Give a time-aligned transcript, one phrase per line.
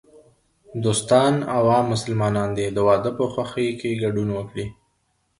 [0.83, 4.65] دوستان او عام مسلمانان دي د واده په خوښي کي ګډون وکړي.